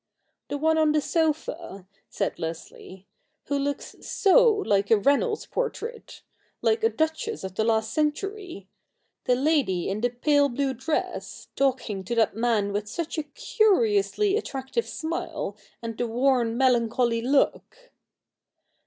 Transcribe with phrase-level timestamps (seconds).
[0.49, 3.05] 'The one on the sofa,' said Leslie,'
[3.49, 6.23] who looks so like a Reynolds portrait—
[6.63, 8.67] like a duchess of the last century—
[9.25, 14.35] the lady in the pale blue dress, talking to that man with such a curiously
[14.35, 17.91] attractive smile and the worn melancholy look